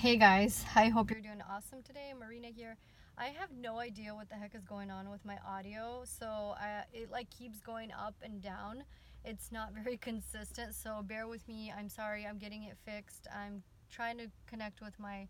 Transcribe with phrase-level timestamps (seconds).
[0.00, 2.12] Hey guys, I hope you're doing awesome today.
[2.16, 2.76] Marina here.
[3.18, 6.84] I have no idea what the heck is going on with my audio, so I,
[6.92, 8.84] it like keeps going up and down.
[9.24, 11.72] It's not very consistent, so bear with me.
[11.76, 12.24] I'm sorry.
[12.24, 13.26] I'm getting it fixed.
[13.36, 15.26] I'm trying to connect with my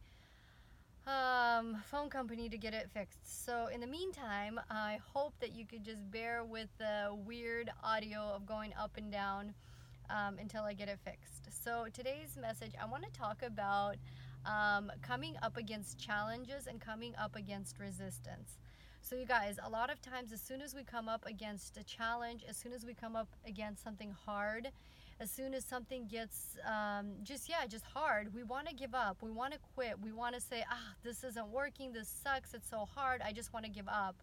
[1.07, 3.47] um, phone company to get it fixed.
[3.47, 8.21] So in the meantime, I hope that you could just bear with the weird audio
[8.37, 9.55] of going up and down
[10.11, 11.49] um, until I get it fixed.
[11.65, 13.97] So today's message, I want to talk about
[14.47, 18.59] um, coming up against challenges and coming up against resistance.
[19.01, 21.85] So, you guys, a lot of times, as soon as we come up against a
[21.85, 24.69] challenge, as soon as we come up against something hard,
[25.21, 29.19] as soon as something gets um, just, yeah, just hard, we want to give up.
[29.23, 29.99] We want to quit.
[30.01, 31.93] We want to say, ah, this isn't working.
[31.93, 32.55] This sucks.
[32.55, 33.23] It's so hard.
[33.25, 34.17] I just want to give up.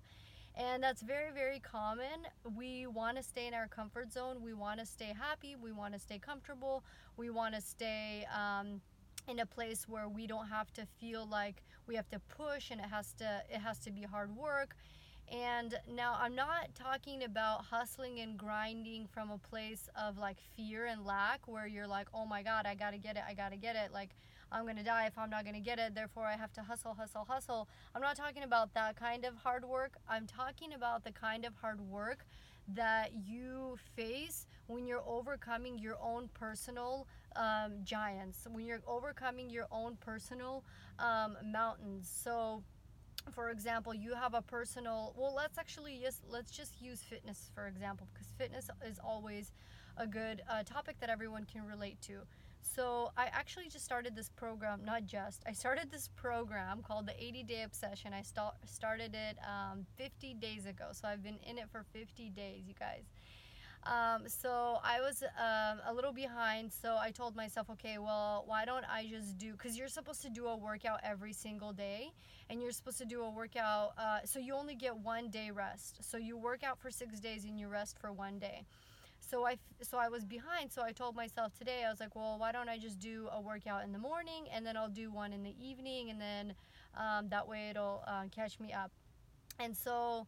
[0.57, 2.27] And that's very, very common.
[2.55, 4.37] We want to stay in our comfort zone.
[4.41, 5.55] We want to stay happy.
[5.61, 6.83] We want to stay comfortable.
[7.17, 8.25] We want to stay.
[8.33, 8.81] Um,
[9.27, 12.79] in a place where we don't have to feel like we have to push and
[12.79, 14.75] it has to it has to be hard work.
[15.31, 20.85] And now i'm not talking about hustling and grinding from a place of like fear
[20.85, 23.75] and lack where you're like oh my god i gotta get it i gotta get
[23.75, 23.91] it.
[23.91, 24.11] Like
[24.51, 27.25] i'm gonna die if i'm not gonna get it therefore i have to hustle hustle
[27.27, 27.67] hustle.
[27.95, 29.93] I'm not talking about that kind of hard work.
[30.07, 32.25] I'm talking about the kind of hard work
[32.67, 39.67] that you face when you're overcoming your own personal um, giants, when you're overcoming your
[39.71, 40.63] own personal
[40.99, 42.11] um, mountains.
[42.23, 42.63] So,
[43.31, 45.13] for example, you have a personal.
[45.17, 49.51] Well, let's actually just let's just use fitness for example, because fitness is always
[49.97, 52.19] a good uh, topic that everyone can relate to.
[52.61, 57.23] So I actually just started this program, not just, I started this program called the
[57.23, 58.11] 80 Day Obsession.
[58.11, 60.85] I st- started it um, 50 days ago.
[60.91, 63.03] So I've been in it for 50 days, you guys.
[63.85, 66.71] Um, so I was um, a little behind.
[66.73, 70.29] So I told myself, okay, well, why don't I just do, because you're supposed to
[70.29, 72.11] do a workout every single day
[72.49, 73.93] and you're supposed to do a workout.
[73.97, 75.99] Uh, so you only get one day rest.
[76.01, 78.65] So you work out for six days and you rest for one day
[79.19, 80.71] so I so I was behind.
[80.71, 83.41] So I told myself today I was like, well, why don't I just do a
[83.41, 86.53] workout in the morning and then I'll do one in the evening and then
[86.97, 88.91] um, that way it'll uh, catch me up.
[89.59, 90.27] And so,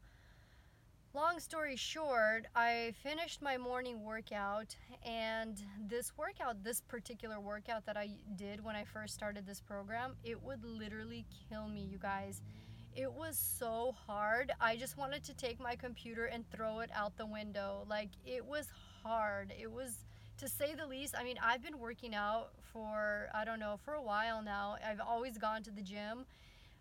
[1.14, 4.76] long story short, I finished my morning workout
[5.06, 10.16] and this workout, this particular workout that I did when I first started this program,
[10.24, 12.42] it would literally kill me, you guys.
[12.96, 14.52] It was so hard.
[14.60, 17.86] I just wanted to take my computer and throw it out the window.
[17.88, 18.68] Like, it was
[19.04, 19.54] hard.
[19.60, 20.06] It was,
[20.40, 23.94] to say the least, I mean, I've been working out for, I don't know, for
[23.94, 24.78] a while now.
[24.88, 26.26] I've always gone to the gym.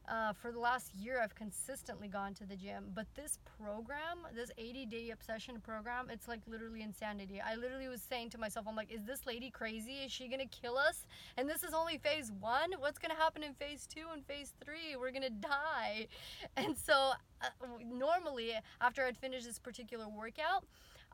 [0.08, 2.92] Uh, for the last year, I've consistently gone to the gym.
[2.94, 7.40] But this program, this 80 day obsession program, it's like literally insanity.
[7.40, 10.04] I literally was saying to myself, I'm like, is this lady crazy?
[10.04, 11.06] Is she gonna kill us?
[11.36, 12.72] And this is only phase one.
[12.78, 14.94] What's gonna happen in phase two and phase three?
[14.98, 16.06] We're gonna die.
[16.56, 17.12] And so,
[17.42, 17.48] uh,
[17.84, 20.64] normally, after I'd finished this particular workout,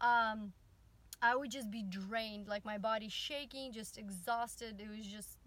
[0.00, 0.52] um,
[1.20, 4.80] I would just be drained, like my body shaking, just exhausted.
[4.80, 5.38] It was just,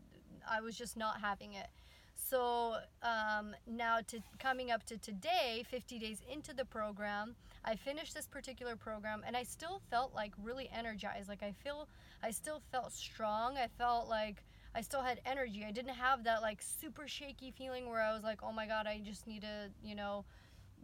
[0.49, 1.67] I was just not having it.
[2.15, 8.13] So um, now to coming up to today, 50 days into the program, I finished
[8.13, 11.29] this particular program and I still felt like really energized.
[11.29, 11.87] Like I feel,
[12.23, 13.57] I still felt strong.
[13.57, 14.43] I felt like
[14.73, 15.65] I still had energy.
[15.67, 18.87] I didn't have that like super shaky feeling where I was like, oh my God,
[18.87, 20.25] I just need to, you know,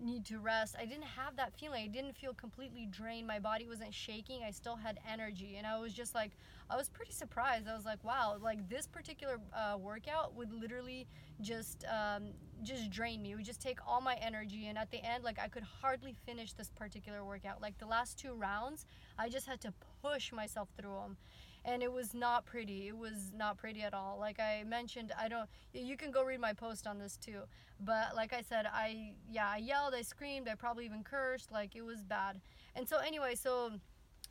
[0.01, 0.75] need to rest.
[0.79, 1.84] I didn't have that feeling.
[1.84, 3.28] I didn't feel completely drained.
[3.28, 4.41] My body wasn't shaking.
[4.44, 5.56] I still had energy.
[5.57, 6.31] And I was just like,
[6.69, 7.67] I was pretty surprised.
[7.67, 11.07] I was like, wow, like this particular uh, workout would literally
[11.41, 12.29] just um,
[12.63, 13.31] just drain me.
[13.31, 14.67] It would just take all my energy.
[14.67, 17.62] And at the end, like I could hardly finish this particular workout.
[17.62, 18.85] Like the last two rounds,
[19.18, 21.17] I just had to push myself through them
[21.63, 22.88] and it was not pretty.
[22.88, 24.17] It was not pretty at all.
[24.19, 25.47] Like I mentioned, I don't.
[25.73, 27.41] You can go read my post on this too.
[27.79, 31.51] But like I said, I yeah, I yelled, I screamed, I probably even cursed.
[31.51, 32.41] Like it was bad.
[32.75, 33.72] And so anyway, so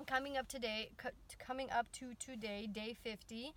[0.07, 0.91] coming up today,
[1.39, 3.55] coming up to today, day 50.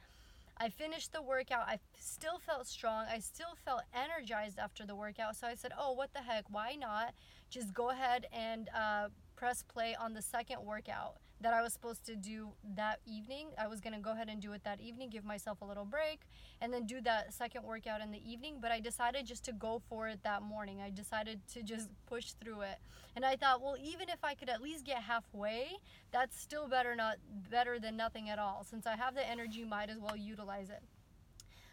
[0.56, 1.68] I finished the workout.
[1.68, 3.06] I still felt strong.
[3.12, 5.36] I still felt energized after the workout.
[5.36, 6.46] So I said, "Oh, what the heck?
[6.48, 7.16] Why not
[7.50, 12.06] just go ahead and uh, press play on the second workout?" That I was supposed
[12.06, 13.50] to do that evening.
[13.58, 15.86] I was going to go ahead and do it that evening, give myself a little
[15.86, 16.22] break,
[16.62, 18.58] and then do that second workout in the evening.
[18.62, 20.82] But I decided just to go for it that morning.
[20.82, 22.78] I decided to just push through it.
[23.16, 25.68] And I thought, well, even if I could at least get halfway,
[26.12, 27.18] that's still better not
[27.52, 28.66] better than nothing at all.
[28.68, 30.82] Since I have the energy, might as well utilize it.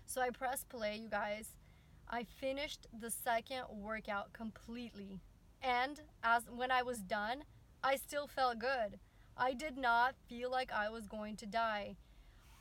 [0.05, 1.55] So I pressed play, you guys.
[2.09, 5.21] I finished the second workout completely.
[5.63, 7.45] And as when I was done,
[7.83, 8.99] I still felt good.
[9.37, 11.97] I did not feel like I was going to die.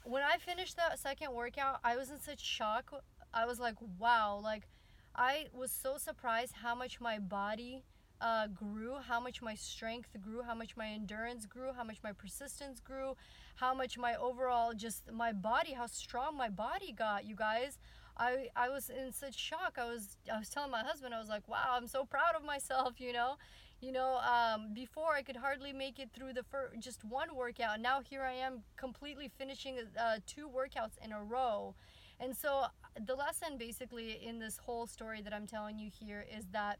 [0.03, 2.93] When I finished that second workout, I was in such shock
[3.33, 4.67] I was like, wow, like
[5.15, 7.83] I was so surprised how much my body
[8.21, 12.11] uh, grew, how much my strength grew, how much my endurance grew, how much my
[12.11, 13.15] persistence grew,
[13.55, 17.77] how much my overall just my body, how strong my body got, you guys.
[18.17, 19.77] I, I was in such shock.
[19.77, 22.43] I was I was telling my husband, I was like, wow, I'm so proud of
[22.43, 23.35] myself, you know.
[23.81, 27.79] You know, um, before I could hardly make it through the first, just one workout.
[27.79, 31.75] Now here I am completely finishing uh, two workouts in a row.
[32.19, 32.65] And so
[33.05, 36.79] the lesson basically in this whole story that I'm telling you here is that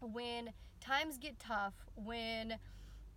[0.00, 2.56] when times get tough, when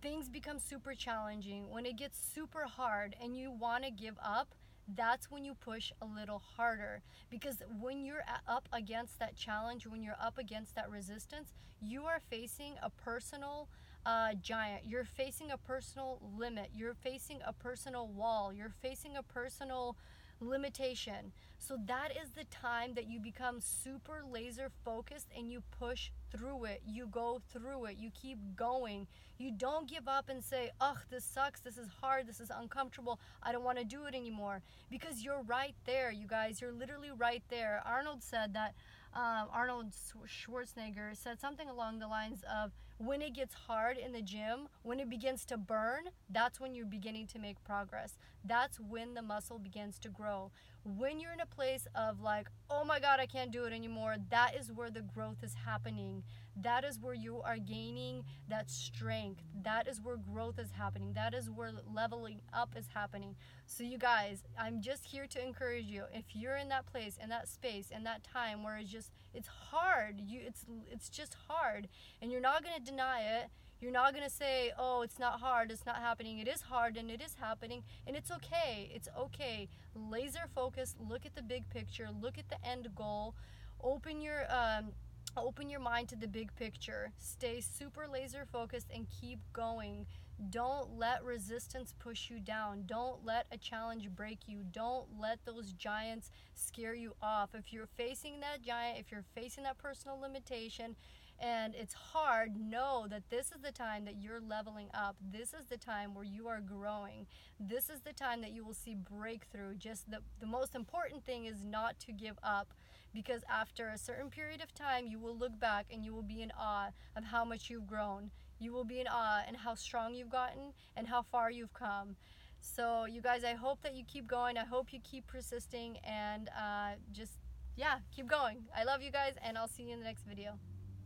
[0.00, 4.54] things become super challenging, when it gets super hard and you want to give up,
[4.94, 7.02] that's when you push a little harder.
[7.30, 12.20] Because when you're up against that challenge when you're up against that resistance you are
[12.30, 13.68] facing a personal
[14.04, 14.84] uh, giant.
[14.86, 16.70] You're facing a personal limit.
[16.74, 18.52] You're facing a personal wall.
[18.52, 19.96] You're facing a personal
[20.40, 21.32] limitation.
[21.58, 26.64] So that is the time that you become super laser focused and you push through
[26.64, 26.82] it.
[26.86, 27.96] You go through it.
[27.98, 29.06] You keep going.
[29.38, 31.60] You don't give up and say, ugh, this sucks.
[31.60, 32.26] This is hard.
[32.26, 33.20] This is uncomfortable.
[33.42, 34.62] I don't want to do it anymore.
[34.90, 36.60] Because you're right there, you guys.
[36.60, 37.82] You're literally right there.
[37.84, 38.74] Arnold said that
[39.14, 39.92] um, Arnold
[40.26, 45.00] Schwarzenegger said something along the lines of when it gets hard in the gym, when
[45.00, 48.18] it begins to burn, that's when you're beginning to make progress.
[48.44, 50.50] That's when the muscle begins to grow.
[50.84, 54.16] When you're in a place of like, oh my God, I can't do it anymore,
[54.30, 56.22] that is where the growth is happening
[56.62, 59.42] that is where you are gaining that strength.
[59.62, 61.12] That is where growth is happening.
[61.14, 63.36] That is where leveling up is happening.
[63.66, 66.04] So, you guys, I'm just here to encourage you.
[66.14, 69.48] If you're in that place, in that space, in that time where it's just it's
[69.48, 71.88] hard, you it's it's just hard,
[72.22, 73.48] and you're not gonna deny it.
[73.78, 75.70] You're not gonna say, "Oh, it's not hard.
[75.70, 78.90] It's not happening." It is hard, and it is happening, and it's okay.
[78.94, 79.68] It's okay.
[79.94, 80.94] Laser focus.
[80.98, 82.08] Look at the big picture.
[82.10, 83.34] Look at the end goal.
[83.82, 84.92] Open your um,
[85.38, 87.12] Open your mind to the big picture.
[87.18, 90.06] Stay super laser focused and keep going.
[90.48, 92.84] Don't let resistance push you down.
[92.86, 94.64] Don't let a challenge break you.
[94.72, 97.50] Don't let those giants scare you off.
[97.54, 100.96] If you're facing that giant, if you're facing that personal limitation,
[101.38, 105.16] and it's hard, know that this is the time that you're leveling up.
[105.20, 107.26] This is the time where you are growing.
[107.60, 109.74] This is the time that you will see breakthrough.
[109.74, 112.72] Just the, the most important thing is not to give up
[113.14, 116.42] because after a certain period of time, you will look back and you will be
[116.42, 118.30] in awe of how much you've grown.
[118.58, 122.16] You will be in awe and how strong you've gotten and how far you've come.
[122.60, 124.56] So, you guys, I hope that you keep going.
[124.56, 127.32] I hope you keep persisting and uh, just,
[127.76, 128.64] yeah, keep going.
[128.76, 130.58] I love you guys, and I'll see you in the next video.